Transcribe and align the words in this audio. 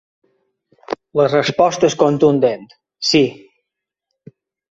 La 1.19 1.25
resposta 1.33 1.91
és 1.91 1.97
contundent: 2.03 2.65
sí. 3.13 3.23